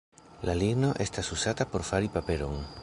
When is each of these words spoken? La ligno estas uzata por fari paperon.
La 0.49 0.55
ligno 0.61 0.89
estas 1.05 1.31
uzata 1.37 1.71
por 1.75 1.87
fari 1.91 2.13
paperon. 2.19 2.63